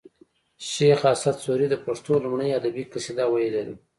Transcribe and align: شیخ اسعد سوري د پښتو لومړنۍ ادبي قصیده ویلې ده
شیخ 0.71 0.99
اسعد 1.13 1.35
سوري 1.45 1.67
د 1.69 1.75
پښتو 1.85 2.11
لومړنۍ 2.23 2.51
ادبي 2.53 2.83
قصیده 2.91 3.25
ویلې 3.29 3.63
ده 3.67 3.75